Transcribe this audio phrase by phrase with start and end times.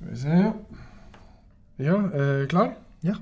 [0.00, 0.52] Skal vi se
[1.78, 2.72] Ja, eh, klar?
[3.02, 3.14] Ja.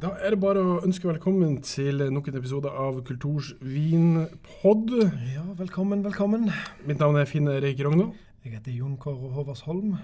[0.00, 4.96] Da er det bare å ønske velkommen til nok en episode av Kulturs vinpod.
[5.34, 6.48] Ja, velkommen, velkommen.
[6.88, 8.08] Mitt navn er Finn Erik Rogna.
[8.42, 9.98] Jeg heter Jon Kåre Håvardsholm.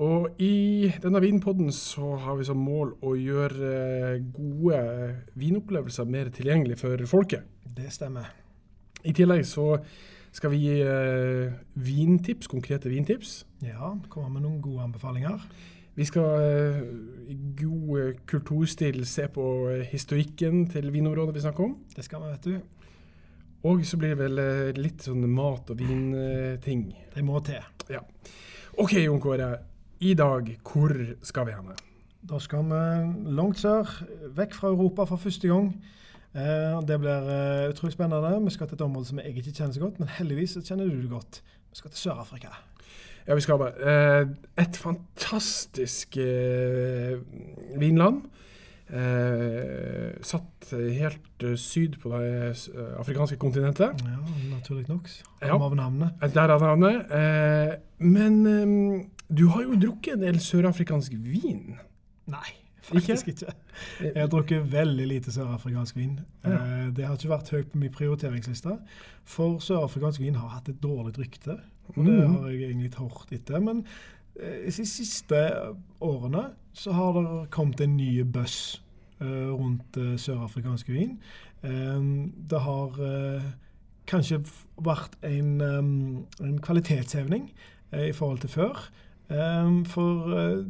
[0.00, 3.72] Og i denne vinpodden så har vi som mål å gjøre
[4.14, 4.78] eh, gode
[5.36, 7.44] vinopplevelser mer tilgjengelig for folket.
[7.76, 8.30] Det stemmer.
[9.04, 9.74] I tillegg så
[10.32, 11.52] skal vi gi eh,
[11.84, 13.42] vintips, konkrete vintips.
[13.66, 15.44] Ja, kommer med noen gode anbefalinger.
[15.98, 16.82] Vi skal eh,
[17.28, 21.74] i god eh, kulturstil se på eh, historikken til vinområdet vi snakker om.
[21.92, 22.78] Det skal vi, vet du.
[23.68, 26.86] Og så blir det vel eh, litt sånn mat- og vinting.
[27.12, 27.60] Det må til.
[27.92, 28.00] Ja.
[28.80, 29.50] OK, Jon Kåre.
[30.00, 31.74] I dag, hvor skal vi hen?
[32.24, 33.84] Da skal vi langt sør,
[34.32, 35.66] vekk fra Europa for første gang.
[36.32, 38.30] Eh, det blir eh, utrolig spennende.
[38.46, 41.02] Vi skal til et område som jeg ikke kjenner så godt, men heldigvis kjenner du
[41.02, 41.42] det godt.
[41.44, 42.48] Vi skal til Sør-Afrika.
[43.26, 44.26] Ja, vi skal bare eh,
[44.64, 46.16] Et fantastisk
[47.76, 48.22] vinland.
[48.90, 54.00] Eh, satt helt eh, syd på det eh, afrikanske kontinentet.
[54.04, 54.18] Ja,
[54.50, 55.08] naturlig nok.
[55.42, 55.54] Ja.
[55.56, 56.16] Av navnet.
[56.22, 57.12] Eh, Der er navnet.
[57.14, 61.76] Eh, men eh, du har jo drukket en del sørafrikansk vin.
[62.30, 62.50] Nei,
[62.86, 63.54] faktisk ikke.
[64.02, 66.18] Jeg har drukket veldig lite sørafrikansk vin.
[66.44, 66.56] Ja.
[66.58, 68.78] Eh, det har ikke vært høyt på min prioriteringsliste,
[69.24, 71.58] for sørafrikansk vin har hatt et dårlig rykte.
[71.96, 72.34] Og det Mhm.
[72.36, 73.60] har jeg egentlig hørt etter.
[73.60, 73.84] Men
[74.40, 75.40] de siste
[76.00, 78.80] årene så har det kommet en ny buzz
[79.20, 81.18] eh, rundt eh, sørafrikansk vin.
[81.62, 82.00] Eh,
[82.50, 83.50] det har eh,
[84.10, 84.40] kanskje
[84.80, 87.50] vært en, eh, en kvalitetshevning
[87.92, 88.84] eh, i forhold til før.
[89.30, 90.64] For eh,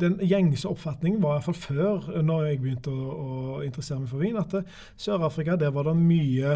[0.00, 3.14] den gjengse oppfatningen var iallfall før, eh, når jeg begynte å,
[3.58, 6.54] å interessere meg for vin, at eh, Sør-Afrika der var det mye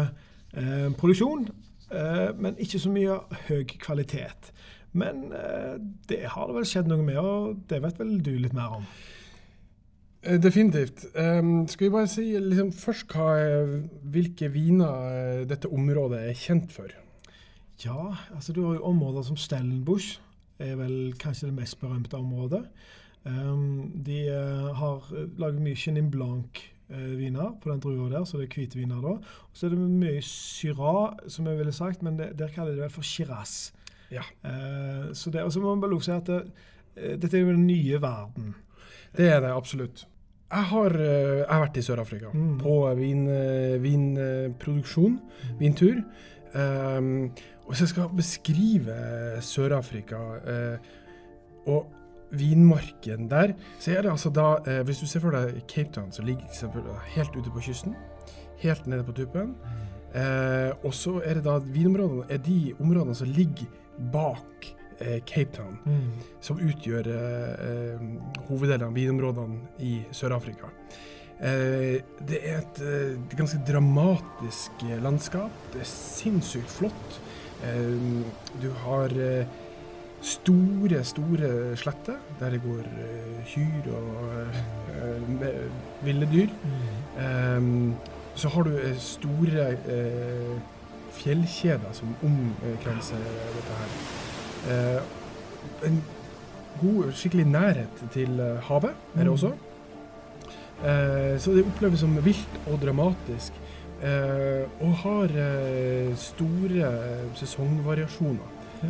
[0.53, 3.13] eh, produksjon, eh, men ikke så mye
[3.47, 4.51] høy kvalitet.
[4.97, 5.77] Men eh,
[6.09, 8.85] det har det vel skjedd noe med, og det vet vel du litt mer om.
[10.23, 11.05] Eh, Definitivt.
[11.13, 13.31] Skal vi bare si liksom, først hva,
[14.13, 16.93] hvilke viner eh, dette området er kjent for?
[17.83, 20.17] Ja, altså du har jo områder som Stellenbosch,
[20.57, 22.63] er vel kanskje det mest berømte området.
[24.07, 26.09] De eh, har eh, laget mye Chenin
[26.87, 29.17] Blanc-viner på den drua der, så det er hvite viner da.
[29.19, 32.77] Og så er det mye syra, som jeg ville sagt, men det, der kaller de
[32.77, 33.73] det vel for Shiraz.
[34.11, 34.23] Ja.
[34.43, 36.43] Eh, så det, og så må man bare si at det,
[36.95, 38.55] eh, dette er jo den nye verden.
[39.17, 40.05] Det er det absolutt.
[40.47, 42.57] Jeg har, eh, jeg har vært i Sør-Afrika Mm.
[42.59, 43.83] på vin, mm.
[43.83, 45.19] vinproduksjon,
[45.59, 46.03] vintur.
[46.55, 47.33] Um,
[47.65, 50.77] og hvis jeg skal beskrive Sør-Afrika uh,
[51.67, 51.91] og
[52.31, 56.11] vinmarken der, så er det altså da eh, Hvis du ser for deg Cape Town,
[56.11, 56.47] som ligger
[57.15, 57.95] helt ute på kysten.
[58.61, 59.55] Helt nede på tuppen.
[60.15, 63.67] Eh, og så er det da vinområdene er de områdene som ligger
[64.13, 65.77] bak eh, Cape Town
[66.41, 68.07] som utgjør eh,
[68.47, 70.71] hoveddelen av vinområdene i Sør-Afrika.
[71.37, 75.53] Eh, det er et eh, ganske dramatisk eh, landskap.
[75.73, 77.21] Det er sinnssykt flott.
[78.61, 79.47] Du har eh,
[80.21, 84.33] store, store sletter der det går eh, kyr og
[84.95, 85.57] eh,
[86.05, 86.49] ville dyr.
[87.19, 87.61] Eh,
[88.37, 90.57] så har du eh, store eh,
[91.17, 93.17] fjellkjeder som omkranser
[93.55, 93.95] dette her.
[94.73, 95.01] Eh,
[95.87, 96.03] en
[96.81, 99.33] god, skikkelig nærhet til eh, havet er det Mm.
[99.33, 99.53] også.
[100.77, 103.53] Eh, så det oppleves som vilt og dramatisk.
[104.03, 106.91] Eh, og har eh, store
[107.35, 108.45] sesongvariasjoner.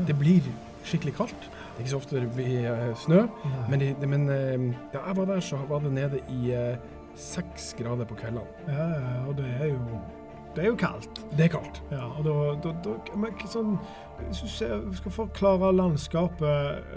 [0.07, 0.41] Det blir
[0.91, 1.47] skikkelig kaldt.
[1.47, 3.23] Det er ikke så ofte det blir eh, snø.
[3.29, 3.63] Nei.
[3.71, 6.77] Men, i, men eh, da jeg var der, så var det nede i eh,
[7.17, 8.47] seks grader på kveldene.
[8.67, 9.99] ja, ja, og det er jo
[10.57, 11.19] det er jo kaldt.
[11.37, 11.83] Det er kaldt.
[11.91, 12.31] Ja, og da,
[12.63, 13.75] da, da men sånn,
[14.23, 16.87] Hvis du ser, skal forklare landskapet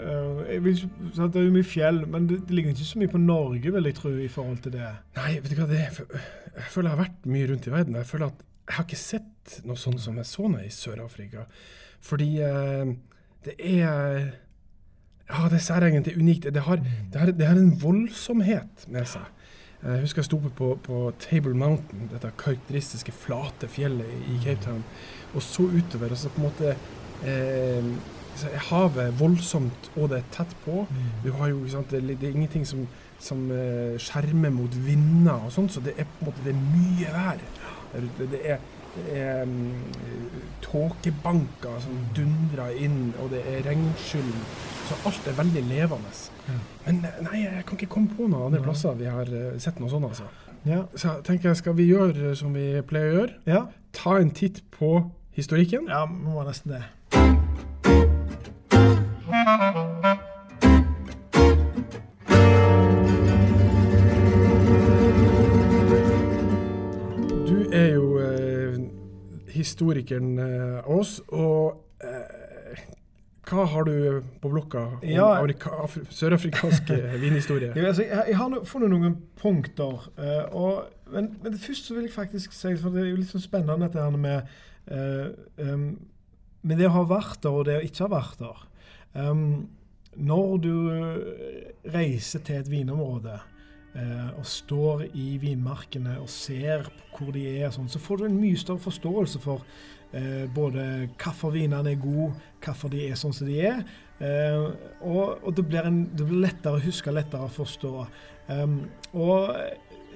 [0.49, 0.79] jeg vil,
[1.13, 3.89] Det er jo mye fjell, men det, det ligger ikke så mye på Norge, vil
[3.91, 4.87] jeg tro, i forhold til det.
[5.19, 6.01] Nei, vet du hva det er?
[6.55, 7.99] Jeg føler jeg har vært mye rundt i verden.
[8.01, 11.45] Jeg føler at jeg har ikke sett noe sånt som jeg så nå i Sør-Afrika.
[12.01, 12.95] Fordi eh,
[13.45, 14.31] det er
[15.31, 16.43] Ja, det er særegent, det er unikt.
[16.43, 19.29] Det har, det, har, det har en voldsomhet med seg.
[19.81, 24.83] Jeg husker jeg sto på, på Table Mountain, dette karakteristiske flate fjellet i Cape Town,
[25.33, 26.11] og så utover.
[26.11, 26.75] Og så på en måte
[27.25, 27.87] eh,
[28.51, 30.83] er havet voldsomt, og det er tett på.
[31.23, 32.83] Du har jo, sant, det, det er ingenting som,
[33.19, 36.61] som eh, skjermer mot vinder og sånt, så det er på en måte det er
[36.61, 38.29] mye vær der ute.
[38.35, 38.61] Det er,
[38.95, 39.71] det er mm,
[40.65, 44.31] tåkebanker som dundrer inn, og det er regnskyll
[44.89, 46.09] Så alt er veldig levende.
[46.49, 46.57] Ja.
[46.85, 49.89] Men nei, jeg kan ikke komme på noen andre plasser vi har eh, sett noe
[49.89, 50.09] sånt.
[50.09, 50.27] altså.
[50.67, 50.81] Ja.
[50.95, 53.37] Så jeg tenker, skal vi gjøre som vi pleier å gjøre?
[53.47, 53.61] ja.
[53.91, 54.89] Ta en titt på
[55.35, 55.87] historikken?
[55.91, 56.83] Ja, må nesten det.
[69.53, 70.85] Historikeren Aas.
[70.87, 72.81] oss, og eh,
[73.51, 75.29] hva har du på blokka om Ja.
[76.13, 77.73] sørafrikansk eh, vinhistorie?
[77.75, 80.07] Jo, altså, jeg, jeg har funnet noen punkter.
[80.17, 83.19] Uh, og, men, men det første så vil jeg faktisk si, for det er jo
[83.19, 84.55] litt sånn spennende dette her med,
[84.91, 85.87] uh, um,
[86.61, 88.65] med det å ha vært der og det å ikke ha vært der.
[89.17, 89.45] Um,
[90.15, 90.73] når du
[91.91, 93.60] reiser til et vinområde eh,
[94.37, 98.37] og står i vinmarkene og ser på hvor de er, sånn, så får du en
[98.39, 99.65] mye større forståelse for
[100.13, 102.31] eh, både hvorfor vinene er gode,
[102.63, 103.83] hvorfor de er sånn som de er.
[104.21, 104.65] Eh,
[105.01, 107.93] og og det, blir en, det blir lettere å huske, lettere å forstå.
[108.51, 108.77] Um,
[109.13, 109.51] og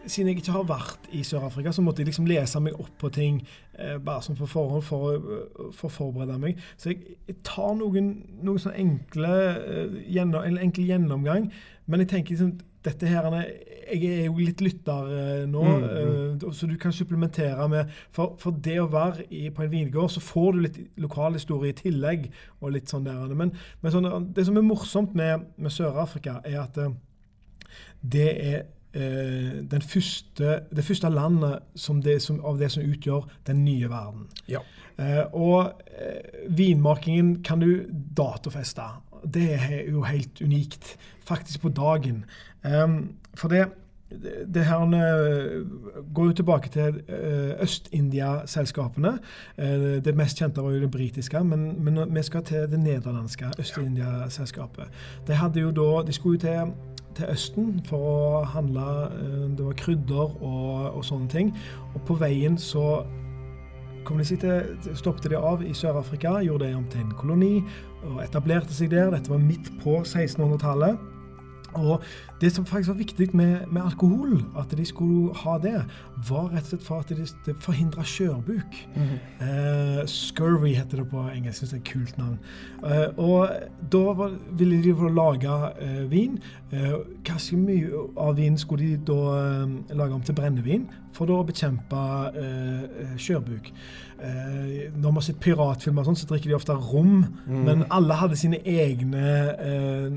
[0.05, 3.09] siden jeg ikke har vært i Sør-Afrika, så måtte jeg liksom lese meg opp på
[3.13, 3.39] ting
[3.73, 6.59] eh, bare sånn på forhånd for, å- for forberede meg.
[6.77, 8.11] Så jeg, jeg tar noen,
[8.45, 11.47] noen sånne enkle, eh, gjennom, en enkel gjennomgang.
[11.89, 12.53] Men jeg tenker liksom,
[12.85, 13.27] dette her,
[13.85, 16.45] Jeg er jo litt lytter eh, nå, Mm, mm.
[16.47, 20.09] eh, så du kan supplementere med For, for det å være i, på en vingård,
[20.09, 22.29] så får du litt lokalhistorie i tillegg.
[22.61, 23.27] og litt sånn der.
[23.35, 23.51] Men,
[23.81, 26.95] men sånn, det som er morsomt med, med Sør-Afrika, er at eh,
[28.01, 33.27] det er eh, den første, det første landet som det, som, av det som utgjør
[33.47, 34.27] den nye verden.
[34.49, 34.63] Ja.
[34.97, 37.85] Eh, og eh, vinmakingen kan du
[38.17, 38.85] datofeste.
[39.23, 40.97] Det er jo helt unikt.
[41.25, 42.25] Faktisk på dagen.
[42.63, 43.65] Um, for det,
[44.53, 45.65] det, her eh,
[46.13, 49.17] går jo tilbake til eh, Øst-India-selskapene.
[49.57, 53.45] Eh, det mest kjente var jo det britiske, men, men vi skal til det nederlandske
[53.59, 54.85] Øst-India-selskapet.
[55.27, 55.33] De
[56.07, 56.73] de skulle jo til
[57.15, 58.81] til Østen for å handle
[59.57, 61.53] Det var krydder og, og sånne ting.
[61.93, 63.05] Og på veien så
[64.05, 64.57] kom de sitte,
[64.93, 67.63] stoppet de av i Sør-Afrika, gjorde det om til en koloni
[68.05, 69.11] og etablerte seg der.
[69.13, 71.14] Dette var midt på 1600-tallet.
[71.75, 72.03] Og
[72.41, 75.75] det som faktisk var viktig med, med alkohol, at de skulle ha det,
[76.29, 78.77] var rett og slett for at det, det forhindra skjørbuk.
[79.41, 81.59] Eh, scurvy heter det på engelsk.
[81.59, 82.37] Synes det er et kult navn.
[82.83, 83.49] Eh, og
[83.91, 86.39] da var, ville de få lage eh, vin.
[86.71, 86.95] Eh,
[87.27, 89.21] ganske mye av vinen skulle de da
[89.95, 91.99] lage om til brennevin, for da å bekjempe
[93.21, 93.71] skjørbuk.
[94.15, 98.15] Eh, når man har sett piratfilmer, og sånn, så drikker de ofte rom, men alle
[98.15, 99.25] hadde sine egne
[99.59, 100.15] eh,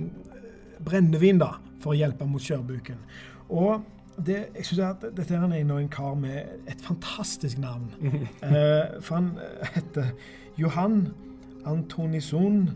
[0.84, 3.00] brennevin da, for å hjelpe mot skjørbuken.
[3.48, 3.84] Og
[4.26, 7.90] det, jeg synes at dette er en, en kar med et fantastisk navn.
[8.48, 10.12] Eh, for han eh, heter
[10.58, 11.08] Johan
[11.66, 12.70] Antonison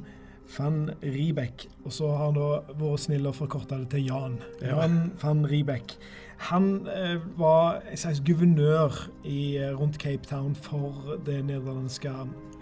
[0.58, 1.68] van Riebeck.
[1.84, 4.36] Og så har han da vært snill og forkorta det til Jan.
[4.60, 4.82] Ja.
[4.82, 5.96] Jan van Riebeck.
[6.50, 12.10] Han eh, var en slags guvernør i, eh, rundt Cape Town for det nederlandske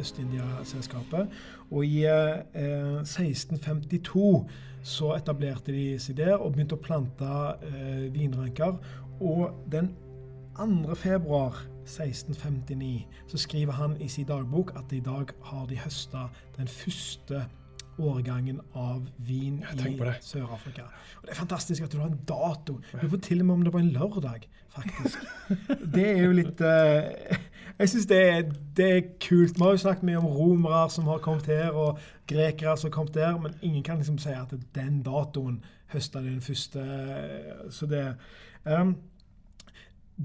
[0.00, 1.28] Øst-India-selskapet.
[1.70, 4.46] Og i eh, eh, 1652
[4.82, 7.30] så etablerte de seg der og begynte å plante
[7.66, 8.78] eh, vinranker.
[9.20, 9.92] Og den
[10.56, 10.94] 2.
[10.98, 16.68] februar 1659 så skriver han i sin dagbok at i dag har de høsta den
[16.68, 17.44] første
[18.00, 20.14] årgangen av vin i.
[20.24, 20.86] Sør-Afrika.
[21.20, 22.78] Og Det er fantastisk at du har en dato.
[23.00, 25.18] Du får til og med om det var en lørdag, faktisk.
[25.94, 27.39] Det er jo litt eh,
[27.80, 28.22] Jeg syns det,
[28.76, 29.56] det er kult.
[29.56, 32.92] Vi har jo snakket mye om romere som har kommet her, og grekere som har
[32.92, 36.84] kommet der, men ingen kan liksom si at den datoen høsta den første.
[37.70, 38.02] Så det
[38.68, 38.96] um,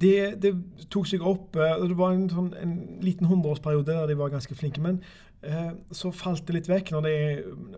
[0.02, 0.52] det, det
[0.92, 4.58] tok seg opp eh, Det var en, sånn, en liten hundreårsperiode der de var ganske
[4.58, 4.84] flinke.
[4.84, 5.00] Men
[5.40, 7.16] eh, så falt det litt vekk når det,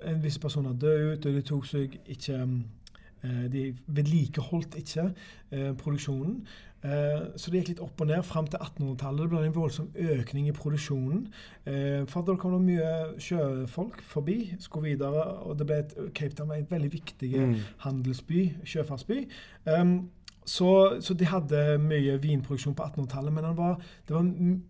[0.02, 5.12] en person personer døde ut, og de tok seg ikke eh, De vedlikeholdt ikke
[5.52, 6.42] eh, produksjonen.
[6.88, 9.26] Eh, så det gikk litt opp og ned fram til 1800-tallet.
[9.26, 11.26] Det ble en voldsom økning i produksjonen.
[11.68, 16.36] Eh, for da kom det mye sjøfolk forbi, skulle videre, og det ble et, Cape
[16.38, 17.56] Town ble en veldig viktig Mm.
[17.84, 19.28] handelsby, sjøfartsby.
[19.66, 20.10] Um,
[20.48, 24.28] så, så de hadde mye vinproduksjon på 1800-tallet, men var, det var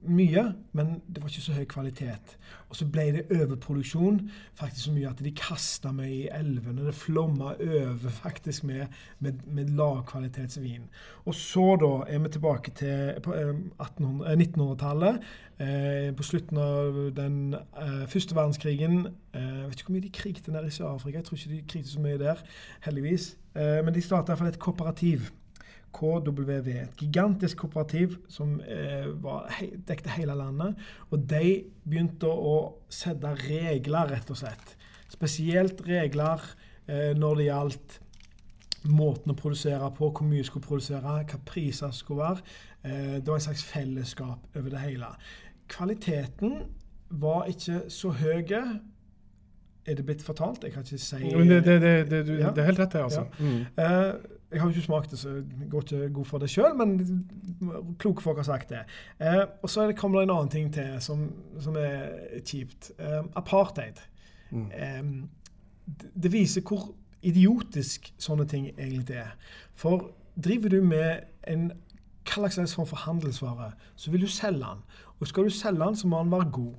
[0.10, 0.44] mye,
[0.74, 2.34] men det var ikke så høy kvalitet.
[2.68, 4.18] Og så ble det overproduksjon,
[4.58, 6.88] faktisk så mye at de kasta meg i elvene.
[6.88, 10.90] Det flomma over faktisk med, med, med lavkvalitetsvin.
[11.30, 15.32] Og så da er vi tilbake til på, eh, 1800 eh, 1900-tallet.
[15.62, 20.14] Eh, på slutten av den eh, første verdenskrigen eh, Jeg vet ikke hvor mye de
[20.14, 21.22] krigte nede i Sør-Afrika.
[21.22, 22.42] Jeg tror ikke de krigte så mye der,
[22.86, 23.36] heldigvis.
[23.56, 25.30] Eh, men de starta iallfall et kooperativ.
[25.98, 26.68] KWV.
[26.84, 30.78] Et gigantisk kooperativ som eh, var, he, dekte hele landet.
[31.12, 32.58] Og de begynte å
[32.90, 34.76] sette regler, rett og slett.
[35.10, 36.42] spesielt regler
[36.88, 38.00] eh, når det gjaldt
[38.88, 42.44] måten å produsere på, hvor mye skulle produsere, hva priser skulle være.
[42.84, 45.10] Eh, det var en slags fellesskap over det hele.
[45.68, 46.62] Kvaliteten
[47.10, 48.54] var ikke så høy.
[49.88, 50.64] Er det blitt fortalt?
[50.64, 52.52] Jeg kan ikke si Men det, det, det, det, du, Ja.
[52.52, 53.04] det er helt rett, det.
[53.04, 53.24] altså.
[53.40, 53.66] Mm.
[54.52, 56.92] Jeg har jo ikke smakt det, så jeg går ikke god for det sjøl, men
[58.00, 58.80] kloke folk har sagt det.
[59.20, 62.92] Eh, og så er det- kommer det en annen ting til som, som er kjipt.
[63.00, 64.00] Eh, apartheid.
[64.52, 64.72] Mm.
[64.72, 65.04] Eh,
[66.00, 69.36] det- det viser hvor idiotisk sånne ting egentlig er.
[69.76, 70.12] For
[70.44, 71.72] driver du med en
[72.26, 74.80] hva slags form for handelsvare, så vil du selge den.
[75.20, 76.74] Og skal du selge den, så må den være god.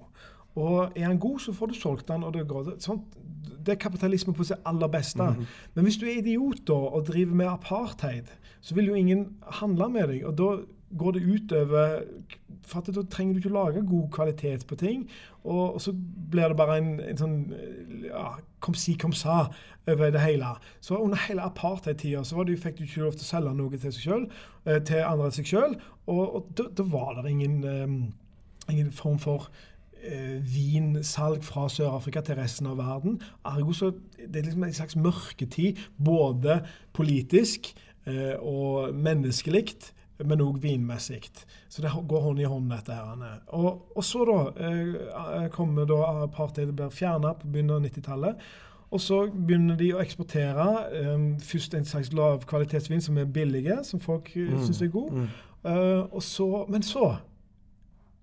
[0.59, 2.25] Og er han god, så får du solgt den.
[2.27, 2.73] og Det går.
[2.83, 3.15] Sånt,
[3.59, 5.25] det er kapitalisme på sitt aller beste.
[5.75, 9.27] Men hvis du er idiot da, og driver med apartheid, så vil jo ingen
[9.61, 10.27] handle med deg.
[10.27, 10.51] Og da
[10.99, 12.05] går det utover
[12.69, 15.09] For at da trenger du ikke lage god kvalitet på ting.
[15.45, 15.93] Og, og så
[16.31, 17.37] blir det bare en, en sånn
[18.05, 19.47] ja, kom si, kom sa
[19.89, 20.51] over det hele.
[20.85, 23.95] Så under hele apartheid-tida så det, fikk du ikke lov til å selge noe til
[23.95, 24.37] seg selv,
[24.67, 25.79] eh, til andre enn seg sjøl.
[26.07, 27.97] Og, og da, da var det ingen, um,
[28.69, 29.49] ingen form for
[30.55, 33.21] vinsalg fra Sør-Afrika til resten av verden.
[33.47, 36.61] Ergo så det er liksom en slags mørketid, både
[36.93, 37.73] politisk
[38.07, 39.75] eh, og menneskelig,
[40.25, 41.21] men òg vinmessig.
[41.69, 43.43] Så det går hånd i hånd, dette her.
[43.55, 44.39] Og, og så da
[44.69, 48.49] eh, kommer da apartheid blir fjerna på begynnelsen av 90-tallet.
[48.91, 50.65] Og så begynner de å eksportere
[50.97, 54.65] eh, først en slags lavkvalitetsvin som er billige, som folk Mm.
[54.65, 55.11] syns er god.
[55.13, 55.29] Mm.
[55.65, 57.17] Uh, og så, men så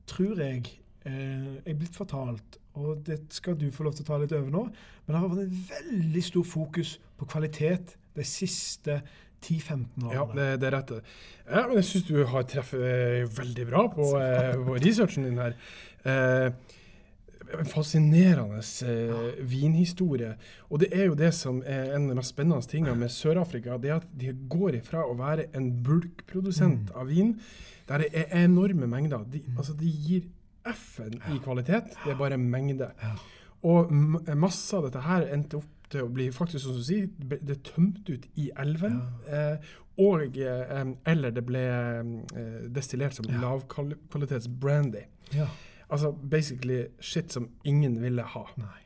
[0.07, 0.63] tror jeg
[1.05, 4.33] eh, jeg er blitt fortalt, og det skal du få lov til å ta litt
[4.35, 4.63] over nå,
[5.05, 9.01] men det har vært en veldig stor fokus på kvalitet de siste
[9.45, 10.91] 10-15 Ja, det, det er rett.
[11.45, 15.37] Ja, men jeg syns du har treffet eh, veldig bra på, eh, på researchen din
[15.37, 15.53] her.
[16.05, 16.49] Eh,
[17.55, 18.57] en fascinerende
[18.89, 20.31] eh, vinhistorie.
[20.73, 23.77] Og det er jo det som er en av de mest spennende tingene med Sør-Afrika.
[23.77, 26.95] Det er at de går ifra å være en bulkprodusent Mm.
[26.97, 27.35] av vin,
[27.87, 29.27] der det er enorme mengder.
[29.29, 30.23] De, altså, de gir
[30.65, 32.91] F-en i kvalitet, det er bare mengde.
[33.65, 33.91] Og
[34.37, 37.07] masse av dette her endte opp til å bli faktisk, som du sier,
[37.45, 38.99] det tømt ut i elven.
[39.29, 39.57] Eh,
[40.01, 43.39] og, eh, eller det ble eh, destillert som Ja.
[43.41, 45.05] lavkvalitets brandy.
[45.33, 45.47] Ja.
[45.89, 48.45] Altså basically shit som ingen ville ha.
[48.57, 48.81] Nei.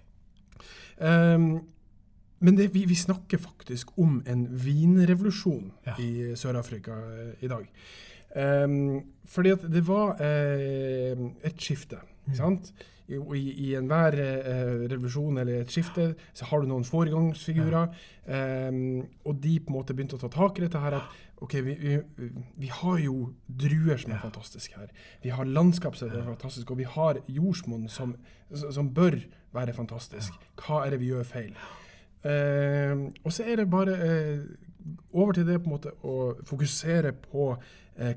[1.00, 1.62] Em,
[2.40, 5.96] men det, vi, vi snakker faktisk om en vinrevolusjon Ja.
[6.00, 7.66] i Sør-Afrika eh, i dag.
[8.36, 11.98] Em, fordi at det var eh, et skifte,
[12.30, 12.34] Mm.
[12.34, 12.74] ikke sant?
[13.10, 17.90] I, i, i enhver eh, revolusjon eller et skifte så har du noen foregangsfigurer,
[18.30, 21.54] Um, og de på en måte begynte å ta tak i dette her at ok,
[21.66, 22.28] vi, vi,
[22.62, 24.92] vi har jo druer som er fantastiske her.
[25.24, 28.14] Vi har landskap som er fantastisk, og vi har jordsmonn som,
[28.54, 29.18] som bør
[29.58, 30.38] være fantastisk.
[30.62, 31.58] Hva er det vi gjør feil?
[32.22, 32.94] Eh,
[33.24, 34.46] og så er det bare eh,
[35.18, 37.50] over til det på en måte å fokusere på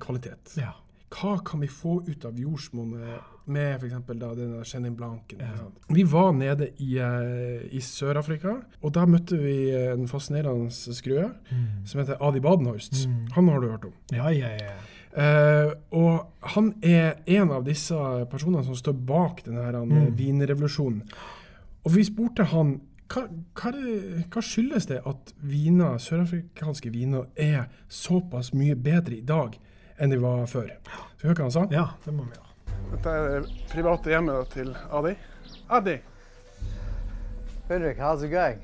[0.01, 0.55] kvalitet.
[0.57, 0.73] Ja.
[1.13, 3.21] Hva kan vi få ut av jordsmonnet
[3.53, 3.99] med f.eks.
[4.09, 5.43] denne Chenin Blanken?
[5.45, 5.67] Ja.
[5.93, 11.85] Vi var nede i, eh, i Sør-Afrika, og da møtte vi en fascinerende skrue Mm.
[11.87, 13.07] som heter Adi Badenhorst.
[13.07, 13.27] Mm.
[13.35, 13.93] Han har du hørt om.
[14.13, 14.73] ja, ja, ja.
[15.13, 17.93] Uh, og han er en av disse
[18.31, 20.17] personene som står bak denne her, Mm.
[20.17, 21.03] vinrevolusjonen.
[21.85, 27.67] Og vi spurte han hva, hva, det, hva skyldes det at viner, sørafrikanske viner er
[27.91, 29.59] såpass mye bedre i dag
[30.01, 30.69] enn de var før?
[31.21, 31.67] Så hør hva han sa.
[31.71, 32.49] Ja, det må vi gjøre.
[32.93, 35.15] Dette er det private hjemmet til Adi.
[35.71, 35.97] Adi,
[37.67, 38.61] Frederick, how's it going?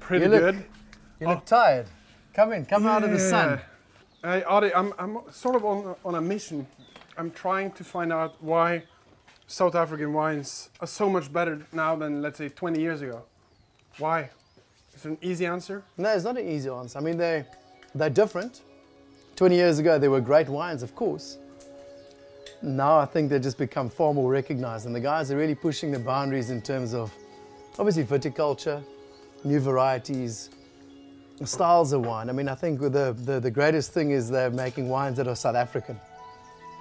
[0.00, 0.64] pretty You look- good.
[1.20, 1.86] You look tired.
[2.34, 3.58] Come in, come out of the sun.
[4.22, 6.66] Hey, Adi, I'm, I'm sort of on, on a mission.
[7.16, 8.82] I'm trying to find out why
[9.46, 13.22] South African wines are so much better now than, let's say, 20 years ago.
[13.98, 14.30] Why?
[14.94, 15.82] Is there an easy answer?
[15.96, 16.98] No, it's not an easy answer.
[16.98, 17.44] I mean, they,
[17.94, 18.62] they're different.
[19.36, 21.38] 20 years ago, they were great wines, of course.
[22.62, 25.90] Now I think they've just become far more recognized, and the guys are really pushing
[25.92, 27.12] the boundaries in terms of
[27.78, 28.82] obviously viticulture,
[29.44, 30.50] new varieties,
[31.44, 32.30] styles of wine.
[32.30, 35.36] I mean, I think the, the, the greatest thing is they're making wines that are
[35.36, 35.98] South African,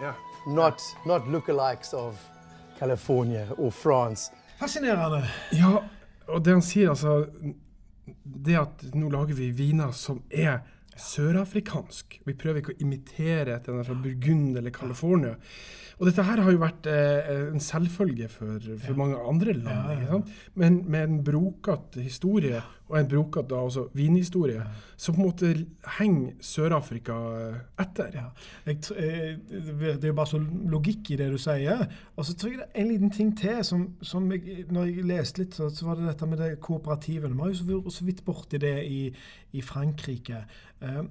[0.02, 0.14] Yeah.
[0.48, 2.18] not, not lookalikes of
[2.80, 4.32] California or France.
[4.60, 5.24] Fascinerende.
[5.52, 5.78] Ja,
[6.28, 7.26] og det han sier, altså
[8.46, 10.58] Det at nå lager vi viner som er
[11.00, 12.20] sørafrikansk.
[12.26, 15.38] Vi prøver ikke å imitere et eller fra Burgund eller California.
[16.00, 19.70] Og dette her har jo vært eh, en selvfølge for, for mange andre land.
[19.70, 20.00] Ja, ja, ja.
[20.00, 20.32] ikke sant?
[20.60, 24.66] Men med en brokete historie, og en brokete da også vinhistorie,
[24.98, 25.52] så på en måte
[25.98, 27.16] henger Sør-Afrika
[27.80, 28.18] etter.
[28.18, 28.26] Ja.
[28.68, 31.86] Jeg, eh, det er jo bare så logikk i det du sier.
[32.18, 35.08] Og så tror jeg det er en liten ting til som, som jeg, Når jeg
[35.08, 37.32] leste litt, så, så var det dette med det kooperative.
[37.32, 39.08] Vi har jo så vidt borti det i,
[39.54, 40.44] i Frankrike.
[40.84, 41.02] Eh,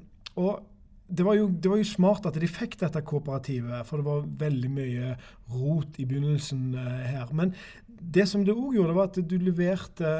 [0.41, 0.69] og
[1.12, 4.29] det var, jo, det var jo smart at de fikk dette kooperativet, for det var
[4.45, 5.17] veldig mye
[5.52, 7.33] rot i begynnelsen eh, her.
[7.37, 7.52] Men
[7.87, 10.14] det som det òg gjorde, var at du leverte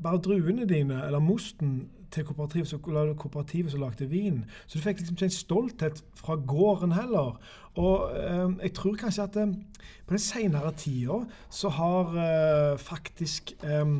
[0.00, 4.44] bare druene dine, eller mosten, til kooperativet, så det kooperativet som lagde vin.
[4.66, 7.38] Så du fikk liksom ikke en stolthet fra gården heller.
[7.78, 9.52] Og eh, jeg tror kanskje at eh,
[10.06, 11.20] på den senere tida
[11.50, 13.94] så har eh, faktisk eh,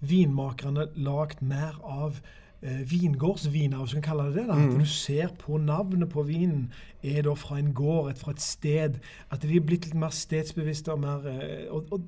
[0.00, 2.20] vinmakerne lagd mer av
[2.62, 4.46] eh, vingårdsviner, hvis vi kan kalle det det.
[4.48, 4.58] da.
[4.58, 6.72] At du ser på navnet på vinen
[7.02, 8.98] er da fra en gård, et, fra et sted.
[9.30, 12.00] At de er blitt litt mer stedsbevisste og mer eh, og, og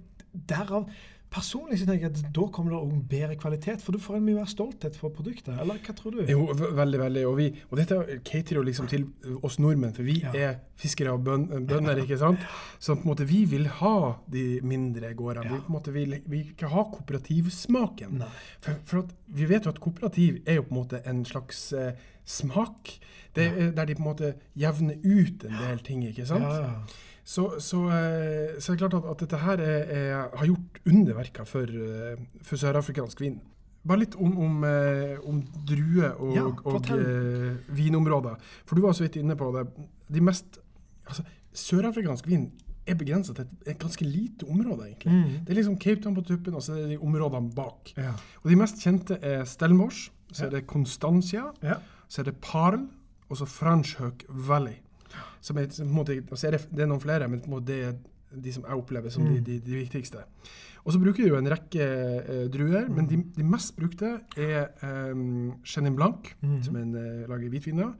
[0.48, 0.90] derav
[1.30, 4.24] Personlig så tenker jeg at da kommer det også bedre kvalitet, for du får en
[4.26, 5.52] mye mer stolthet for produktet.
[5.62, 6.24] Eller hva tror du?
[6.26, 7.22] Jo, veldig, veldig.
[7.28, 9.04] Og, vi, og dette caterer jo liksom til
[9.46, 10.32] oss nordmenn, for vi Ja.
[10.34, 12.42] er fiskere og bøn, bønder, ikke sant?
[12.82, 13.94] Så på en måte vi vil ha
[14.32, 15.44] de mindre gårdene.
[15.52, 18.24] Vi, på en måte vil, vi vil ikke ha kooperativsmaken.
[18.60, 21.72] For, for at vi vet jo at kooperativ er jo på en måte en slags
[21.72, 21.92] eh,
[22.26, 22.96] smak.
[23.36, 23.70] Det ja.
[23.76, 26.42] Der de på en måte jevner ut en del ting, ikke sant?
[26.42, 26.74] Ja, ja.
[27.30, 30.80] Så, så, eh, så er det klart at, at dette her er, er, har gjort
[30.90, 33.36] underverker for, eh, for sørafrikansk vin.
[33.86, 38.34] Bare litt om, om, eh, om druer og, Ja, og eh, vinområder.
[38.66, 39.62] For du var så vidt inne på det.
[40.10, 40.58] De mest
[41.06, 41.24] altså,
[41.56, 42.50] Sørafrikansk vin
[42.86, 45.14] er begrensa til et, et ganske lite område, egentlig.
[45.14, 45.38] Mm.
[45.46, 47.94] Det er liksom Cape Town på tuppen, og så er det de områdene bak.
[47.96, 48.12] Ja.
[48.42, 51.78] Og de mest kjente er Stelmors, så er det Constancia, Ja.
[52.08, 52.88] så er det Parl,
[53.30, 54.80] og så Franchhøk Valley.
[55.40, 57.94] Som er, som måte, er det, det er noen flere, men det er
[58.30, 59.44] de som jeg opplever som de, Mm.
[59.44, 60.24] de, de viktigste.
[60.84, 64.68] Og så bruker vi jo en rekke eh, druer, men de, de mest brukte er
[65.12, 66.62] um, Chenin Blanc, mm.
[66.62, 67.90] som en eh, lager hvitviner.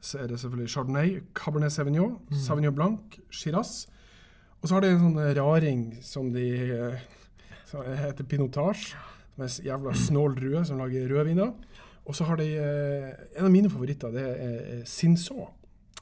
[0.00, 2.36] Så er det selvfølgelig Chardonnay, Cabernet Sauvignon, Mm.
[2.46, 3.86] Sauvignon Blanc, Shiraz.
[4.62, 6.98] Og så har de en sånn eh, raring som de eh,
[7.68, 8.94] som heter Pinotage,
[9.34, 11.52] som er en jævla snål drue som lager rødviner.
[12.04, 14.82] Og så har de eh, En av mine favoritter, det er eh,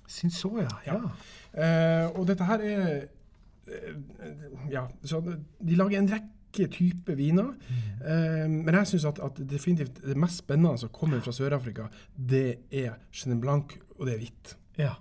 [0.09, 0.69] Så, ja.
[0.87, 0.99] ja.
[1.53, 2.87] Eh, og dette her er
[3.69, 3.95] eh,
[4.71, 7.53] Ja, så de lager en rekke typer viner.
[8.05, 12.59] Eh, men jeg syns at, at definitivt det mest spennende som kommer fra Sør-Afrika, det
[12.71, 14.57] er Chenin Blanc, og det er hvitt.
[14.79, 14.93] Ja.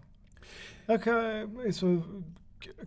[0.91, 2.01] Okay, så,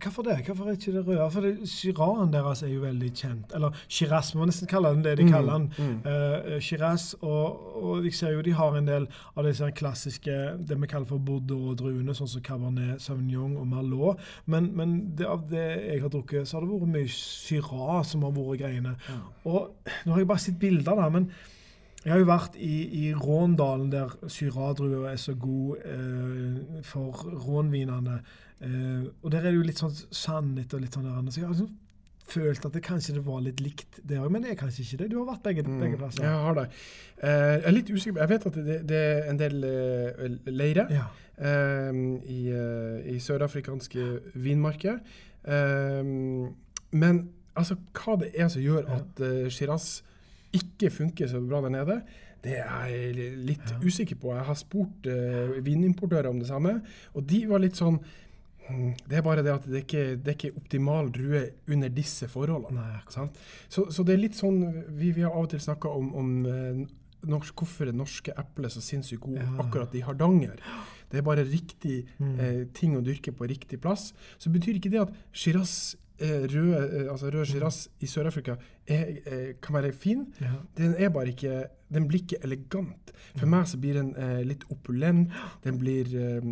[0.02, 0.36] hvorfor det?
[0.46, 1.30] Hvorfor er ikke det røde?
[1.32, 3.54] For det- Syraen deres er jo veldig kjent.
[3.54, 5.72] Eller Shiraz, må nesten kalle den det de Mm, kaller den.
[5.78, 6.00] mm.
[6.06, 10.36] Uh, Shiraz, og, og jeg ser jo de har en del av disse klassiske
[10.68, 14.18] det vi kaller for Bordeaux-druene, sånn som Cabernet Sauvignon og Merlot.
[14.46, 18.22] Men, men det, av det jeg har drukket, så har det vært mye Shiraz som
[18.22, 18.96] har vært greiene.
[19.44, 19.74] Og
[20.06, 21.30] nå har jeg bare sett bilder, da, men
[22.04, 27.12] jeg har jo vært i, i Råndalen, der Syradrua er så god eh, for
[27.46, 28.18] rånvinene.
[28.60, 31.32] Eh, og der er det jo litt sånn sannhet og litt sånn der.
[31.32, 31.72] Så jeg har liksom
[32.24, 34.96] følt at det kanskje det var litt likt det òg, men det er kanskje ikke
[35.02, 35.10] det.
[35.12, 36.22] Du har vært begge, begge plasser.
[36.24, 36.30] Mm.
[36.30, 36.64] Jeg har det.
[37.20, 38.20] Uh, jeg er litt usikker.
[38.22, 41.04] Jeg vet at det, det er en del uh, leirer Ja.
[41.36, 41.92] eh,
[42.30, 44.06] i, eh, i sørafrikanske
[44.40, 45.00] vinmarker.
[45.44, 46.02] Eh,
[46.94, 47.20] men
[47.56, 50.02] altså, hva det er som gjør at uh, Shiraz
[50.54, 52.00] ikke funker så bra der nede,
[52.44, 53.78] det er jeg litt Ja.
[53.84, 54.32] usikker på.
[54.36, 56.78] Jeg har spurt uh, vinimportører om det samme,
[57.14, 58.20] og de var litt sånn «Hm,
[59.08, 63.00] det er bare det at det ikke det er ikke optimal drue under disse forholdene.
[63.68, 64.60] Så, så det er litt sånn
[64.96, 66.84] Vi, vi har av og til snakka om, om eh,
[67.28, 69.52] norsk, hvorfor er norske epler så sinnssykt gode Ja.
[69.64, 70.56] akkurat i Hardanger.
[71.10, 72.38] Det er bare riktig Mm.
[72.40, 74.12] eh, ting å dyrke på riktig plass.
[74.38, 78.54] Så betyr ikke det at Shiraz, rød, eh, altså rød Shiraz i Sør-Afrika
[78.86, 80.26] eh, kan være fin.
[80.40, 80.52] Ja.
[80.78, 83.12] Den er bare ikke Den blir ikke elegant.
[83.36, 85.30] For meg så blir den eh, litt opulent.
[85.62, 86.48] Den blir eh,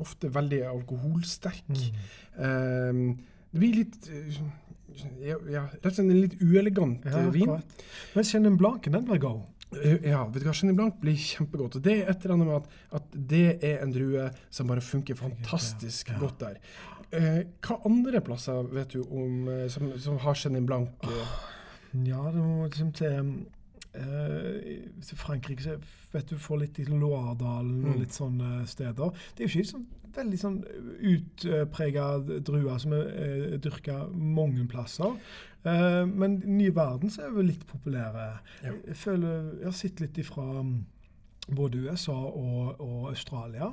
[0.00, 1.68] ofte veldig alkoholsterk.
[1.68, 2.02] Mm.
[2.42, 3.16] Eh,
[3.52, 4.40] det blir litt eh,
[5.22, 7.46] ja, ja, rett og slett en litt uelegant eh, vin.
[7.52, 7.84] Klart.
[8.16, 9.42] Men Chenin Blanc, den blir god.
[9.78, 11.78] Eh, Ja, vet du hva, Chenin Blanc blir kjempegodt.
[11.78, 14.82] Og det er et eller annet med at, at det er en drue som bare
[14.84, 16.58] funker fantastisk godt der.
[17.12, 20.88] Eh, hva andre plasser vet du om eh, som, som har Chenin Blanc?
[21.04, 21.32] eh?
[22.08, 23.32] Ja, det må liksom til
[23.94, 24.86] eh,
[25.20, 25.74] Frankrike så
[26.14, 28.00] vet du får litt i Loiredalen og Mm.
[28.00, 29.12] litt sånne steder.
[29.36, 30.58] Det er jo ikke sånn veldig sånn
[31.08, 32.06] utprega
[32.44, 35.14] druer som er eh, dyrka mange plasser.
[35.64, 38.26] Eh, men Ny Verden så er jo litt populære.
[38.64, 38.72] Ja.
[38.88, 40.48] Jeg føler Jeg har sett litt ifra
[41.52, 43.70] både USA og, og Australia.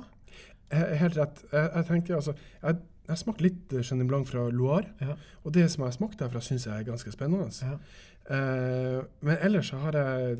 [0.70, 1.40] Helt rett.
[1.52, 2.76] Jeg, jeg tenker altså Jeg,
[3.10, 5.16] jeg har smakt litt eh, Chenin Blanc fra Loire, Ja.
[5.44, 7.50] og det som jeg har smakt derfra, syns jeg er ganske spennende.
[7.66, 7.78] Ja.
[8.30, 10.38] Eh, men ellers så har jeg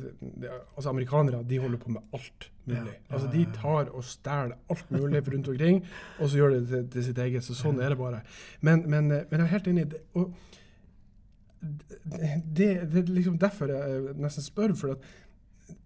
[0.77, 2.93] Altså, amerikanere de holder på med alt mulig.
[3.09, 5.81] Ja, Altså, De tar og stjeler alt mulig rundt omkring,
[6.19, 7.43] og så gjør de det til, til sitt eget.
[7.43, 8.21] Så sånn er det bare.
[8.61, 9.89] Men, men, eh, men jeg er helt enig.
[9.91, 10.31] det, Og
[11.61, 14.73] det, det, det er liksom derfor jeg nesten spør.
[14.75, 15.03] for at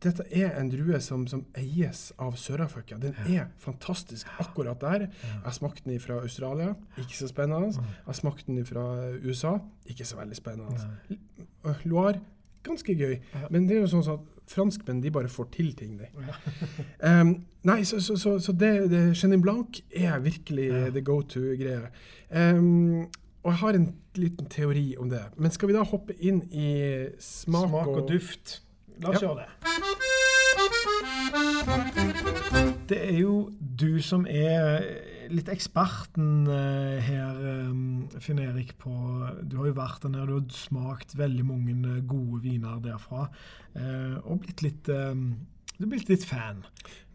[0.04, 2.98] dette er en drue som, som eies av Sør-Afrika.
[3.02, 5.08] Den er fantastisk akkurat der.
[5.46, 7.74] Jeg smakte den fra Australia, ikke så spennende.
[8.08, 8.86] Jeg smakte den fra
[9.26, 9.58] USA,
[9.90, 10.88] ikke så veldig spennende.
[11.10, 12.20] L- Loire,
[12.64, 13.20] ganske gøy.
[13.50, 16.06] Men det er jo sånn at franskmenn de bare får til ting, de.
[17.02, 17.32] Um,
[17.70, 20.90] nei, så, så, så, så det, det Chenin Blanc er virkelig Ja.
[20.94, 21.88] the go to-greie.
[22.30, 23.08] Um,
[23.46, 25.22] og jeg har en liten teori om det.
[25.38, 26.70] Men skal vi da hoppe inn i
[27.22, 28.56] smak, Smak og duft.
[29.02, 29.28] La oss Ja.
[29.28, 29.50] gjøre det.
[32.90, 34.86] Det er jo du som er
[35.34, 38.92] litt eksperten eh, her, eh, Finn Erik, på
[39.50, 43.26] Du har jo vært der nede, du har smakt veldig mange eh, gode viner derfra.
[44.30, 44.94] Og blitt litt Du
[45.84, 46.62] er blitt litt fan.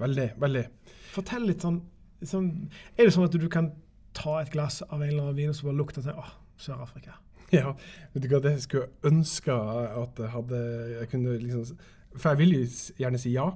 [0.03, 0.67] Veldig, veldig.
[1.15, 1.81] Fortell litt sånn,
[2.23, 2.51] sånn
[2.99, 3.71] Er det sånn at du kan
[4.13, 7.15] ta et glass av en eller annen vin og så bare lukte til Åh, Sør-Afrika.
[7.61, 7.73] Ja,
[8.13, 10.61] vet du hva, det skulle jeg ønske at jeg hadde
[10.93, 11.81] Jeg kunne liksom
[12.15, 12.61] For jeg vil jo
[13.01, 13.49] gjerne si ja.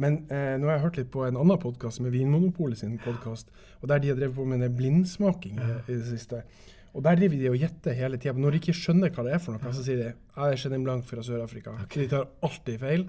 [0.00, 3.50] Men eh, nå har jeg hørt litt på en annen podkast, med Vinmonopolet sin podkast,
[3.82, 6.40] og der de har drevet på med blindsmaking i, i det siste.
[6.96, 8.32] Og der driver de og gjetter hele tida.
[8.32, 10.86] Når de ikke skjønner hva det er for noe, så sier de jeg er Chenin
[10.86, 11.74] Blanc fra Sør-Afrika.
[11.92, 13.04] De tar alltid feil.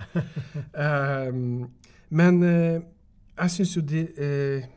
[0.75, 1.71] um,
[2.19, 2.83] men eh,
[3.37, 4.69] jeg syns jo de eh,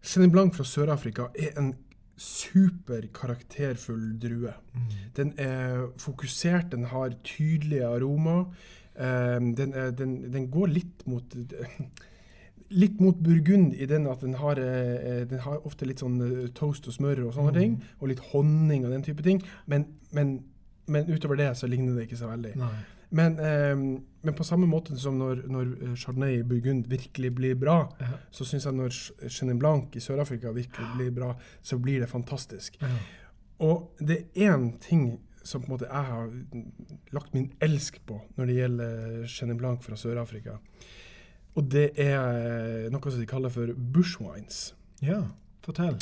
[0.00, 1.74] Chenin Blanc fra Sør-Afrika er en
[2.20, 4.52] super karakterfull drue.
[5.16, 8.44] Den er fokusert, den har tydelige aromaer.
[9.00, 11.36] Um, den, den, den går litt mot
[12.70, 16.50] Litt mot burgund i den at den har, eh, den har ofte litt sånn eh,
[16.54, 17.72] toast og smør og sånne ting.
[17.98, 19.40] Og litt honning og den type ting.
[19.66, 20.36] Men, men,
[20.86, 22.52] men utover det så ligner det ikke så veldig.
[22.60, 22.76] Nei.
[23.10, 23.76] Men, eh,
[24.22, 28.06] men på samme måte som når, når eh, Chardonnay i Burgund virkelig blir bra, Ja.
[28.30, 28.90] så syns jeg når
[29.28, 32.76] Chenin Blanc i Sør-Afrika virkelig blir bra, så blir det fantastisk.
[32.82, 32.88] Ja.
[33.60, 36.30] Og det er én ting som på en måte jeg har
[37.12, 40.58] lagt min elsk på når det gjelder Chenin Blanc fra Sør-Afrika.
[41.56, 44.74] Og det er noe som de kaller for bushwines.
[45.02, 45.22] ja.
[45.64, 45.98] Fortell.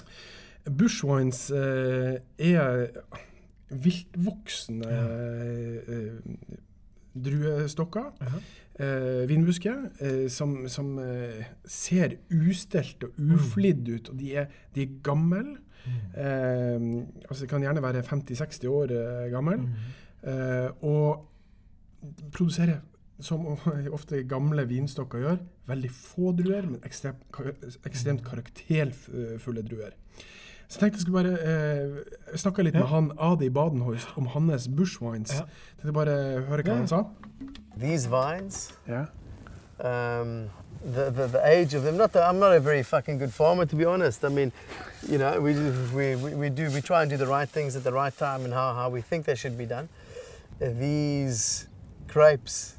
[0.71, 2.91] Bushwines eh, er
[3.71, 4.91] viltvoksende
[5.89, 6.59] eh,
[7.25, 8.41] druestokker, Ja.
[8.85, 14.09] eh, vinbusker, eh, som, som eh, ser ustelt og uflidd ut.
[14.13, 15.43] Og de er, de er gamle.
[16.15, 16.79] Eh,
[17.29, 18.95] altså de kan gjerne være 50-60 år
[19.33, 19.67] gammel.
[20.23, 21.25] Eh, og
[22.35, 22.81] produserer,
[23.21, 23.47] som
[23.97, 27.25] ofte gamle vinstokker gjør, veldig få druer, men ekstremt,
[27.89, 29.97] ekstremt karakterfulle druer.
[30.69, 31.39] Så jeg tenkte jeg skulle bare
[32.33, 32.81] eh, snakke litt Ja.
[32.81, 35.33] med han Adi Badenhorst om hans bushwines.
[35.35, 35.47] Ja.
[35.81, 36.17] Tenkte bare
[36.49, 36.75] høre hva Ja.
[36.75, 37.03] han sa.
[37.81, 39.07] These vines, yeah.
[39.81, 40.51] um,
[40.85, 43.65] the, the, the age of them, not that I'm not a very fucking good farmer,
[43.67, 44.25] to be honest.
[44.25, 44.53] I mean,
[45.09, 47.77] you know, we, do- we, we, we do, we try and do the right things
[47.77, 49.89] at the right time and how, how we think they should be done.
[50.61, 51.69] These
[52.09, 52.75] grapes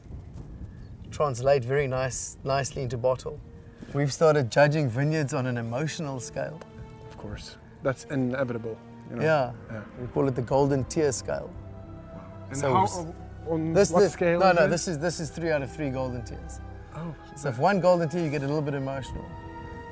[1.11, 3.39] translate very nice, nicely into bottle.
[3.93, 6.59] We've started judging vineyards on an emotional scale.
[7.09, 7.55] Of course.
[7.83, 8.77] That's inevitable.
[9.09, 9.21] You know?
[9.23, 9.51] Yeah.
[9.71, 9.81] Yeah.
[10.01, 11.49] We call it the golden tier scale.
[12.49, 14.67] And So how, uh, on This, what this, scale no, no, it?
[14.69, 16.59] this is this is three out of three golden tiers.
[16.95, 19.25] Oh, So if one golden tier, you get a little bit emotional.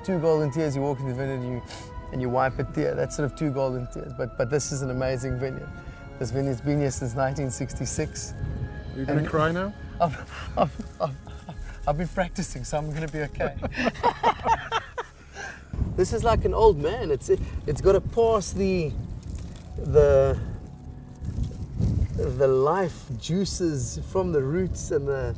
[0.03, 1.61] Two golden tiers, you walk in the vineyard and you,
[2.11, 2.93] and you wipe it there.
[2.95, 4.11] That's sort of two golden tiers.
[4.17, 5.69] But but this is an amazing vineyard.
[6.19, 8.33] This vineyard's been here since 1966.
[8.95, 9.73] Are you gonna and- cry now?
[9.99, 10.15] I've,
[10.57, 10.71] I've,
[11.01, 11.15] I've,
[11.87, 13.55] I've been practicing, so I'm gonna be okay.
[15.95, 17.11] this is like an old man.
[17.11, 17.29] It's
[17.65, 18.91] it's got to pass the
[19.77, 20.37] the
[22.15, 25.35] the life juices from the roots and the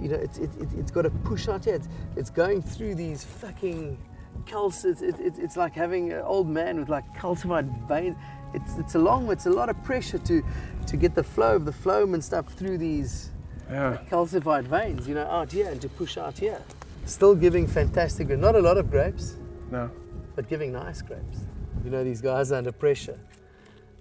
[0.00, 1.74] you know it's it, it, it's got to push out here.
[1.74, 3.98] It's, it's going through these fucking
[4.46, 4.72] calc.
[4.84, 8.16] It's, it, it, it's like having an old man with like calcified veins.
[8.54, 9.30] It's it's a long.
[9.30, 10.42] It's a lot of pressure to
[10.86, 13.30] to get the flow of the phloem and stuff through these
[13.70, 13.98] Yeah.
[14.10, 16.62] calcified veins, you know, out here and to push out here.
[17.08, 18.42] Still giving fantastic, grapes.
[18.42, 19.36] not a lot of grapes,
[19.70, 19.90] No.
[20.36, 21.38] but giving nice grapes.
[21.84, 23.18] You know, these guys are under pressure.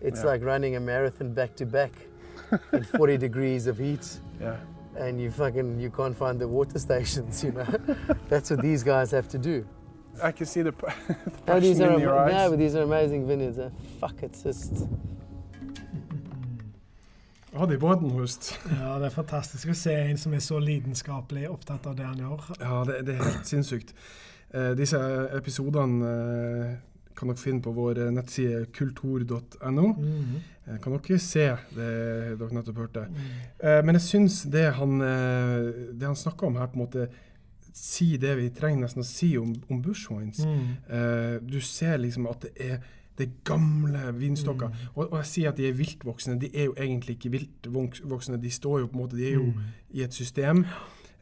[0.01, 0.27] It's Yeah.
[0.31, 1.91] like running a marathon back to back
[2.73, 4.57] in 40 degrees of heat Yeah.
[4.97, 7.65] and you fucking, you can't find the water stations, you know.
[8.29, 9.65] That's what these guys have to do.
[10.21, 10.93] I can see the, the
[11.47, 12.33] No, these passion are, in your eyes.
[12.33, 13.57] no, but these are amazing vineyards.
[13.59, 13.69] eh?
[14.01, 14.73] Fuck, it's just,
[17.57, 18.51] Hadde i Bodenhust.
[18.69, 22.19] Ja, det er fantastisk å se en som er så lidenskapelig opptatt av det han
[22.21, 22.43] gjør.
[22.61, 23.95] Ja, det, det er helt sinnssykt.
[24.53, 24.99] Eh, disse
[25.35, 26.75] episodene eh,
[27.17, 29.87] kan dere finne på vår eh, nettside kultur.no.
[29.95, 30.35] Mhm.
[30.67, 31.91] Eh, kan dere se det
[32.37, 33.07] dere nettopp hørte.
[33.09, 33.23] Mm.
[33.57, 37.07] Eh, men jeg syns det han, eh, det han snakker om her, på en måte
[37.77, 40.43] sier det vi trenger nesten å si om, om bushwines.
[40.45, 40.69] Mm.
[40.93, 44.67] Eh, du ser liksom at det er det er gamle vinstokker.
[44.67, 44.91] Mm.
[44.95, 46.35] Og, og jeg sier at de er viltvoksne.
[46.41, 48.37] De er jo egentlig ikke viltvoksne.
[48.41, 49.63] De står jo på en måte, de er jo Mm.
[49.89, 50.65] i et system.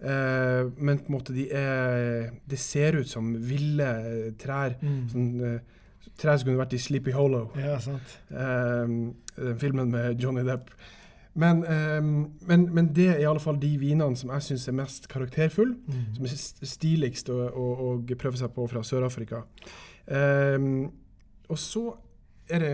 [0.01, 4.75] Uh, men på en måte de er Det ser ut som ville trær.
[4.81, 4.97] Mm.
[5.09, 5.59] Sånn, uh,
[6.19, 7.49] trær som kunne vært i Sleepy Hollow.
[7.55, 8.19] Ja, sant.
[8.29, 10.69] Uh, den filmen med Johnny Depp.
[11.35, 12.01] Men, eh,
[12.47, 15.75] men, men det er i alle fall de vinene som jeg syns er mest karakterfulle.
[15.87, 16.05] Mm.
[16.15, 19.41] Som er stiligst å, å, å prøve seg på fra Sør-Afrika.
[20.07, 20.55] Eh,
[21.49, 21.85] og så
[22.49, 22.73] er det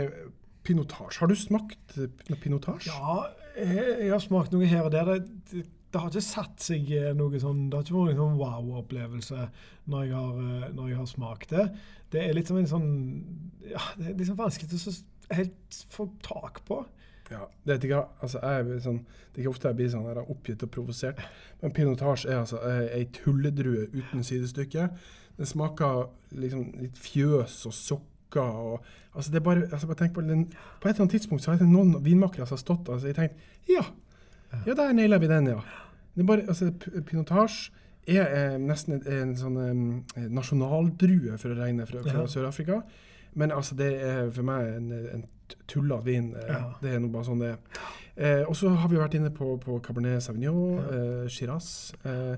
[0.63, 1.19] pinotasje.
[1.19, 1.99] Har du smakt
[2.41, 2.91] pinotasje?
[2.91, 3.21] Ja,
[3.57, 5.13] jeg, jeg har smakt noe her og der.
[5.17, 8.39] Det, det, har ikke satt seg eh, noe sånn Det har ikke vært noen sånn
[8.39, 9.47] wow-opplevelse
[9.91, 11.67] når, jeg har, eh, når jeg har smakt det.
[12.11, 12.89] Det er litt som en sånn
[13.67, 14.95] Ja, det er liksom vanskelig å så
[15.31, 16.81] helt få tak på.
[17.31, 18.97] Ja, det er ikke, altså jeg sånn,
[19.31, 21.21] det er ikke ofte jeg blir sånn her oppgitt og provosert,
[21.61, 24.89] men pinotasje er altså eh, ei tulledrue uten sidestykke.
[25.37, 27.75] Den smaker liksom litt fjøs og
[28.31, 28.83] sokker og
[29.15, 30.45] altså det er bare, altså bare på, den,
[30.81, 33.35] på et eller annet tidspunkt så har noen vinmakere som har stått og altså, tenkt
[33.69, 33.83] ja,
[34.65, 35.59] ja der naila vi den, ja.
[36.15, 36.71] Det er bare, altså
[37.07, 37.71] Pinotage
[38.07, 39.57] er eh, nesten en, en sånn
[40.17, 42.27] eh, nasjonaldrue, for å regne fra, fra Ja.
[42.27, 42.81] Sør-Afrika.
[43.33, 45.23] Men altså, det er for meg en, en
[45.71, 46.33] tullete vin.
[46.35, 46.73] eh, Ja.
[46.81, 47.85] Det er nå bare sånn det er.
[48.17, 50.97] Eh, og så har vi vært inne på, på Cabernet Sauvignon, Ja.
[50.97, 51.93] eh, Shiraz.
[52.03, 52.35] Eh,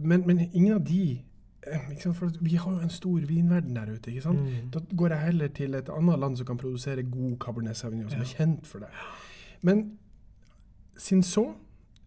[0.00, 1.20] men, men ingen av de
[1.72, 4.10] eh, Vi har jo en stor vinverden der ute.
[4.10, 4.40] ikke sant?
[4.40, 4.70] Mm.
[4.70, 8.18] Da går jeg heller til et annet land som kan produsere god Cabernet Sauvignon, som
[8.20, 8.24] Ja.
[8.24, 8.88] er kjent for det.
[9.62, 9.98] Men
[10.98, 11.56] Cinsault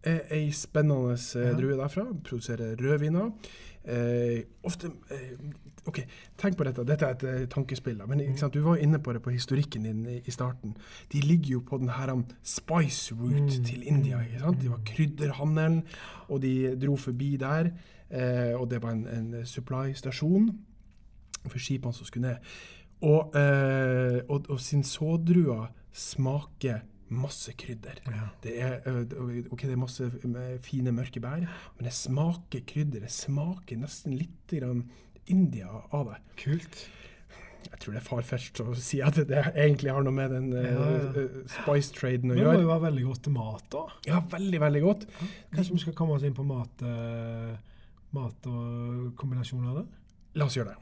[0.04, 1.52] er ei spennende eh, Ja.
[1.52, 2.06] drue derfra.
[2.24, 3.30] Produserer rødviner.
[3.84, 5.38] Eh, ofte eh,
[5.86, 5.98] OK,
[6.38, 6.84] tenk på dette.
[6.86, 7.98] Dette er et eh, tankespill.
[7.98, 8.54] da, Men sant?
[8.54, 10.76] du var inne på det på historikken din i, i starten.
[11.12, 13.64] De ligger jo på den her um, spice route Mm.
[13.64, 14.20] til India.
[14.20, 14.60] ikke sant?
[14.62, 15.82] De var krydderhandelen,
[16.28, 17.70] og de dro forbi der.
[18.12, 20.50] Eh, og det var en, en supply-stasjon
[21.48, 22.54] for skipene som skulle ned.
[23.02, 27.98] Og, eh, og, og Cinsault-drua smaker masse krydder.
[28.08, 28.28] Ja.
[28.44, 28.80] Det er,
[29.52, 33.04] okay, det er masse eh, fine, mørke bær, men det smaker krydder.
[33.04, 34.86] Det smaker nesten litt grann
[35.30, 36.20] India av det.
[36.40, 36.84] Kult.
[37.62, 40.64] Jeg tror det er farfetched å si at det egentlig har noe med den eh,
[40.66, 41.10] Ja, ja.
[41.14, 42.70] uh, spice-traden å Men det må jo gjøre.
[42.72, 43.82] være veldig godt til mat, da.
[44.08, 45.04] Ja, veldig, veldig godt.
[45.52, 47.52] Kanskje vi skal komme oss inn på mat, eh,
[48.12, 49.86] mat og kombinasjoner det.
[50.36, 50.78] La oss gjøre det.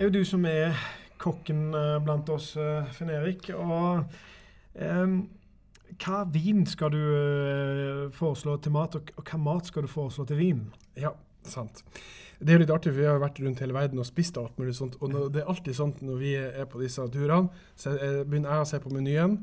[0.00, 0.78] Det er jo du som er
[1.20, 3.50] kokken eh, blant oss, eh, Finn Erik.
[3.52, 5.18] Og em,
[6.00, 10.24] hva vin skal du eh, foreslå til mat, og, og hva mat skal du foreslå
[10.30, 10.64] til vin?
[10.98, 11.12] Ja,
[11.44, 11.84] sant.
[12.40, 14.72] Det er litt artig, for vi har vært rundt hele verden og spist alt mulig
[14.78, 14.96] sånt.
[15.04, 18.64] Og det er alltid sånn når vi er på disse turene, så jeg begynner jeg
[18.64, 19.36] å se på menyen,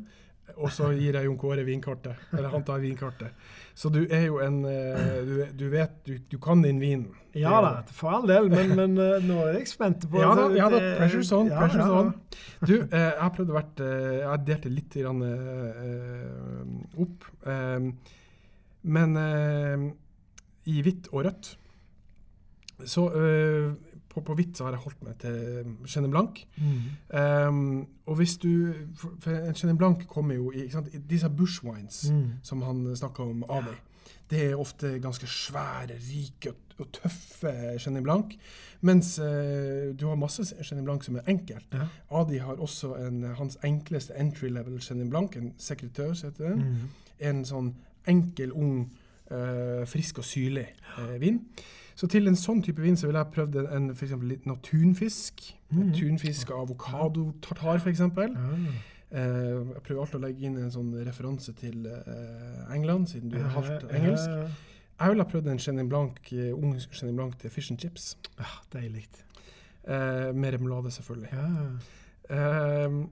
[0.55, 2.15] og så gir jeg Jon Kåre vinkartet.
[2.31, 3.35] Eller han tar vinkartet.
[3.77, 7.03] Så du er jo en eh, Du, du vet Du, du kan din vin.
[7.37, 10.47] Ja da, for all del, men, men eh, nå er jeg spent på Ja da,
[10.57, 11.51] ja da pressure's on.
[11.51, 12.13] ja, pressure's ja, on.
[12.65, 15.21] Du, eh, jeg har prøvd å vært eh, Jeg delte litt grann,
[16.97, 17.29] opp.
[18.87, 19.17] Men
[20.67, 21.51] i hvitt og rødt
[22.85, 23.69] Så eh,
[24.21, 26.39] på, på så har jeg holdt meg til Chenin Blanc.
[26.57, 26.77] Mm.
[27.19, 32.31] Um, og hvis du For, Chenin Blanc kommer jo i sant, disse bush wines Mm.
[32.43, 33.77] som han snakka om av deg.
[34.29, 38.33] Det er ofte ganske svære, rike og, og tøffe Chenin Blanc.
[38.81, 41.65] Mens uh, du har masse Chenin Blanc som er enkelt.
[41.73, 41.87] Ja.
[42.19, 46.57] Adi har også en, hans enkleste entry level Chenin Blanc, en sekretør, heter den.
[46.57, 46.89] Mm.
[47.19, 47.75] En sånn
[48.07, 48.91] enkel, ung,
[49.31, 51.41] uh, frisk og syrlig uh, vin.
[51.97, 55.41] Så til en sånn type vin så ville jeg prøvd en, en eksempel litt tunfisk.
[55.73, 55.89] Mm.
[55.97, 58.03] Tunfisk, avokadotartar, f.eks.
[58.13, 58.67] Mm.
[59.07, 63.39] Eh, jeg prøver alltid å legge inn en sånn referanse til eh, England, siden du
[63.39, 64.29] er halvt engelsk.
[64.29, 64.73] ja, ja.
[64.97, 68.15] Jeg ville ha prøvd en Chenin Blanc, eh, ung Chenin Blanc til fish and chips.
[68.41, 69.05] Ah, Deilig.
[69.87, 71.29] Eh, med remulade, selvfølgelig.
[71.33, 72.37] Ja.
[72.37, 73.03] Eh,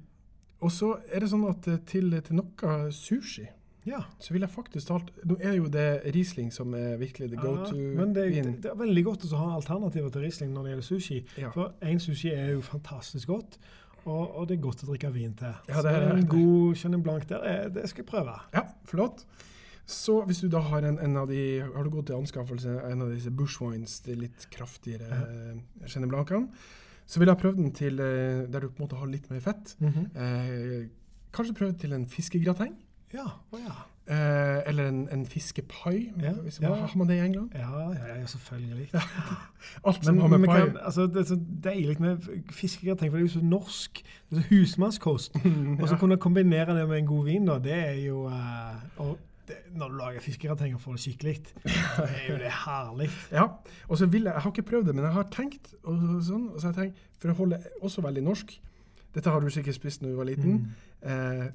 [0.60, 3.46] og så er det sånn at eh, til, til noe sushi
[3.86, 4.02] ja.
[4.20, 7.56] så vil jeg faktisk talt Nå er jo det Riesling som er virkelig the go
[7.66, 10.72] Ja, men det, det, det er veldig godt å ha alternativer til Riesling når det
[10.76, 11.20] gjelder sushi.
[11.38, 11.50] Ja.
[11.56, 13.58] For én sushi er jo fantastisk godt,
[14.06, 15.54] og, og det er godt å drikke vin til.
[15.70, 18.36] Ja, det Så er- en god Chenin Blanc der, er- det skal jeg prøve.
[18.54, 19.26] Ja, flott.
[19.86, 23.02] Så hvis du da har en, en av de Har du gått til anskaffelse en
[23.06, 25.22] av disse bushwines, de litt kraftigere Ja.
[25.54, 26.48] eh, Chenin Blancene,
[27.06, 29.40] Så vil jeg prøvd den til eh, der du på en måte har litt mer
[29.40, 29.76] fett.
[29.80, 30.08] Mhm.
[30.18, 30.88] Eh,
[31.32, 32.74] kanskje prøvd til en fiskegrateng.
[33.14, 33.28] Ja.
[33.52, 33.76] oh, ja.
[34.08, 36.12] Eh, eller en, en fiskepai.
[36.22, 36.74] Ja, ja.
[36.74, 37.50] Har man det i England?
[37.56, 38.90] Ja, ja, ja, selvfølgelig.
[39.88, 42.18] Alt som har med pai altså, det er så deilig med
[42.52, 44.04] fiskegrateng, for det er jo så norsk.
[44.30, 45.40] Det er så husmannskost.
[45.82, 48.36] Og så kunne kombinere det med en god vin, da, det er jo uh,
[48.98, 51.36] og det, Når du lager fiskegrateng og får det skikkelig,
[51.96, 53.10] så er jo det herlig.
[53.32, 53.44] Ja,
[53.88, 56.48] og så vil jeg, jeg har ikke prøvd det, men jeg har tenkt, og sånn,
[56.50, 58.58] og så har jeg tenkt, for å holde også veldig norsk,
[59.16, 60.58] dette har du sikkert spist når du var liten,
[61.02, 61.46] eh,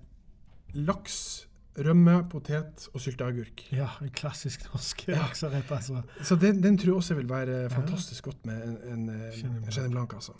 [0.74, 1.46] laks,
[1.78, 3.62] rømme, potet og sylteagurk.
[3.72, 5.14] Ja, en klassisk norsk Ja.
[5.22, 6.02] lakserett, altså.
[6.22, 9.70] Så den, den tror jeg også vil være fantastisk godt med en, en, eh, en.
[9.70, 10.32] Chenin Blanc, altså.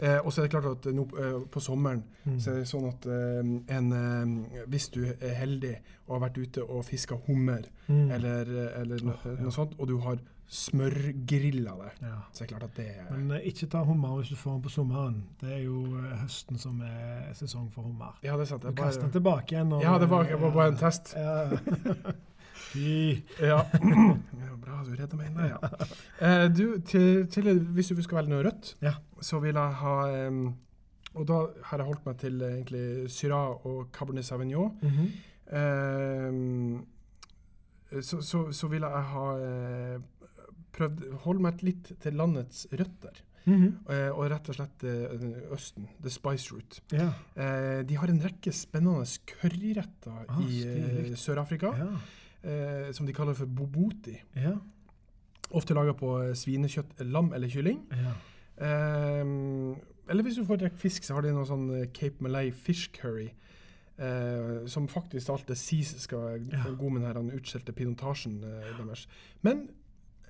[0.00, 2.40] Eh, og så er det klart at nå eh, på sommeren Mm.
[2.40, 6.62] så er det sånn at eh, en, hvis du er heldig og har vært ute
[6.64, 8.10] og fiska hummer Mm.
[8.10, 8.42] eller,
[8.80, 9.42] eller no, Åh, ja.
[9.42, 10.18] noe sånt, og du har
[10.52, 12.16] smørgrilla det, Ja.
[12.32, 14.72] så er klart at det Men eh, ikke ta hummer hvis du får den på
[14.72, 15.22] sommeren.
[15.40, 18.18] Det er jo eh, høsten som er sesong for hummer.
[18.22, 18.62] Ja, det er sant.
[18.66, 19.72] Du kaster den tilbake igjen.
[19.72, 21.14] og- ja, det var, det var bare en test.
[21.16, 21.48] Ja.
[22.72, 23.22] Fy.
[23.40, 23.62] Ja.
[24.44, 25.58] ja bra, du redder meg inn der, ja.
[26.22, 28.92] Eh, du, til, til, hvis du skal velge noe rødt, Ja.
[29.20, 30.54] så vil jeg ha em,
[31.14, 34.76] Og da har jeg holdt meg til eh, egentlig Syrah og Cabernet Sauvignon.
[34.82, 35.08] Mhm.
[35.52, 36.84] Ehm,
[38.00, 39.98] så, så, så vil jeg ha eh,
[40.72, 43.20] prøvd holde meg litt til landets røtter.
[43.44, 43.78] Mhm.
[43.90, 45.88] eh, og rett og slett eh, Østen.
[46.00, 46.80] The Spice Route.
[46.94, 47.08] Ja.
[47.36, 51.16] Eh, de har en rekke spennende curryretter Ah, i eh.
[51.18, 51.88] Sør-Afrika, Ja.
[52.48, 54.14] eh, som de kaller for boboti.
[54.36, 54.54] Ja.
[55.50, 57.82] Ofte laga på eh, svinekjøtt, lam eller kylling.
[57.90, 58.14] ja.
[60.08, 63.30] Eller hvis du foretrekker fisk, så har de noe sånn Cape Malay fish curry.
[63.98, 66.64] eh, som faktisk alt det sies skal Ja.
[66.74, 69.06] gå med den utskjelte pinotasjen eh, deres.
[69.42, 69.68] Men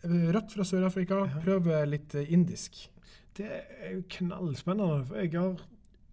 [0.05, 2.81] rødt fra Sør-Afrika, Prøve prøv litt eh, indisk.
[3.37, 5.05] Det er jo knallspennende.
[5.09, 5.63] For jeg har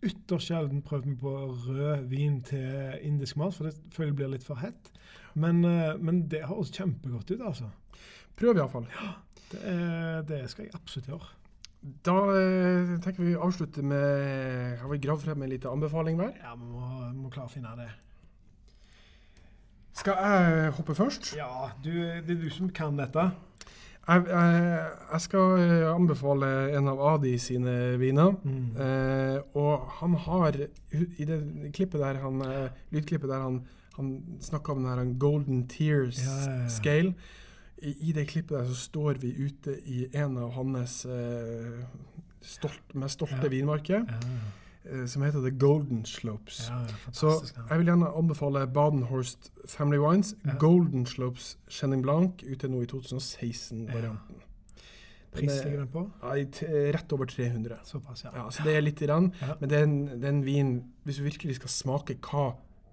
[0.10, 1.34] ytterst sjelden prøvd meg på
[1.68, 4.92] rød vin til indisk mat, for det føler jeg blir litt for hett.
[5.36, 7.68] Men, eh, men det høres kjempegodt ut, altså.
[8.40, 8.88] Prøv iallfall.
[9.52, 11.34] Det, er- det skal jeg absolutt gjøre.
[12.04, 16.34] Da eh, tenker vi avslutte med Har vi gravd frem en liten anbefaling hver?
[16.44, 17.88] Ja, vi må, må klare å finne det.
[20.00, 21.34] Skal jeg hoppe først?
[21.38, 23.30] Ja, du, det er du som kan dette.
[24.10, 28.32] Jeg, jeg, jeg skal eh, anbefale en av Adi sine viner.
[28.42, 28.70] Mm.
[28.82, 31.42] Eh, og han har I det
[31.76, 33.60] klippet der han, eh, lydklippet der han,
[34.00, 36.70] han snakka om den her Golden Tears Ja, ja, ja.
[36.74, 37.14] scale.
[37.84, 41.84] I, I det klippet der så står vi ute i en av hans eh,
[42.42, 44.50] stolt, mest stolte vinmarker, Ja, eh,
[45.08, 46.68] som heter The Golden Slopes.
[46.70, 47.32] ja, ja, Så
[47.70, 50.56] jeg vil gjerne anbefale Badenhorst Family Wines, Ja.
[50.60, 54.42] Golden Slopes Chenin Blanc, ute nå i 2016-varianten.
[55.32, 56.02] Pris ligger den på?
[56.94, 57.78] Rett over 300.
[57.86, 58.32] Såpass, ja.
[58.34, 59.32] Ja, så det er litt grann.
[59.42, 59.56] Ja.
[59.60, 60.72] Men det er, en, det er en vin
[61.06, 62.48] Hvis du virkelig skal smake hva,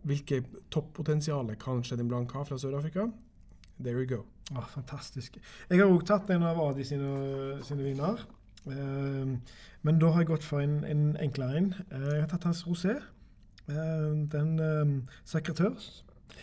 [0.04, 3.08] hvilke toppotensialet kan Chenin Blanc ha fra Sør-Afrika,
[3.82, 4.20] there you go.
[4.54, 5.38] Å, fantastisk.
[5.70, 8.20] Jeg har òg tatt en av Adi sine, sine viner.
[8.66, 9.40] Ehm,
[9.82, 11.74] men da har jeg gått for en, en enklere en.
[11.92, 12.96] Eh, jeg har tatt hans rosé.
[13.68, 15.74] Ehm, den um, sekretør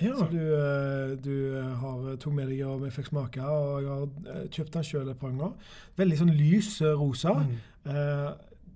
[0.01, 0.17] Ja.
[0.17, 3.43] som du, eh, du eh, har tok med deg og vi fikk smake.
[3.43, 5.53] Og jeg har kjøpt den sjøl et par ganger.
[5.97, 7.33] Veldig sånn lys rosa.
[7.43, 7.53] Mm.
[7.91, 8.31] Eh,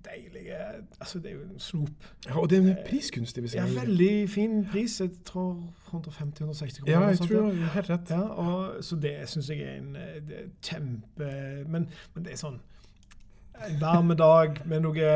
[0.08, 0.58] deilige
[1.00, 2.06] Altså, det er jo en snop.
[2.26, 3.42] ja, og det er priskunstig.
[3.42, 5.00] Hvis Ja, jeg veldig fin pris.
[5.00, 5.58] Jeg tror
[5.90, 6.92] 150-160 kroner.
[6.92, 7.50] Ja, jeg sånt, tror ja.
[7.50, 8.10] du har rett.
[8.10, 9.96] Ja, og, så det syns jeg er en
[10.62, 11.32] kjempe
[11.66, 12.60] men, men det er sånn
[13.66, 15.08] En varm dag med noe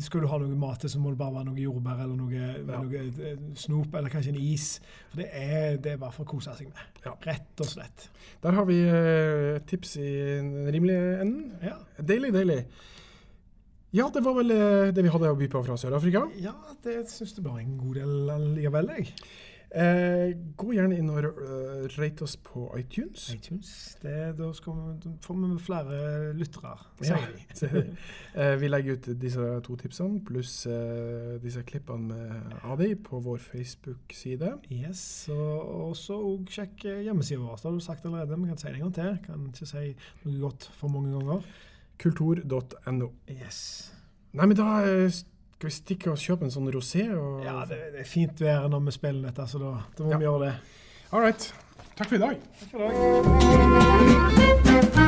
[0.00, 2.32] Skal du ha noe mat til, så må det bare være noe jordbær eller noe,
[2.32, 2.78] Ja.
[2.80, 4.68] noe eh, snop, eller kanskje en is.
[5.10, 7.00] For det er, det er bare for å kose seg med.
[7.04, 7.12] Ja.
[7.26, 8.08] Rett og slett.
[8.42, 10.08] Der har vi et tips i
[10.40, 11.52] den rimelige enden.
[11.62, 12.62] Ja, Deilig, deilig.
[13.96, 16.26] Ja, det var vel eh, det vi hadde å by på fra Sør-Afrika.
[16.40, 16.52] ja
[16.84, 19.14] det syns jeg er en god del likevel, jeg.
[19.68, 23.26] Eh, gå gjerne inn og uh, rate oss på iTunes.
[23.34, 23.72] iTunes.
[24.00, 25.98] Det, da skal vi, får vi flere
[26.38, 26.72] lyttere,
[27.04, 27.18] Ja.
[27.54, 27.90] sier.
[28.38, 33.38] Eh, vi legger ut disse to tipsene pluss eh, disse klippene med Adi på vår
[33.42, 34.52] Facebook-side.
[34.70, 36.16] Yes, og så
[36.48, 37.56] sjekk eh, hjemmesida vår.
[37.60, 39.18] Det har du sagt allerede, men kan si det en gang til.
[39.26, 39.84] Kan ikke si
[40.24, 41.42] noe godt for mange ganger.
[41.98, 43.10] Kultur.no.
[43.28, 43.92] Yes.
[44.32, 45.10] Nei, men da eh,
[45.58, 47.08] skal vi stikke og kjøpe en sånn rosé.
[47.18, 47.40] Og...
[47.42, 50.18] Ja, det, det er fint vær når vi spiller dette, så da, da må Ja.
[50.22, 50.54] vi gjøre det.
[51.10, 51.48] All right.
[51.98, 52.38] Takk for i dag.
[52.62, 52.86] Takk for i
[54.94, 55.07] dag.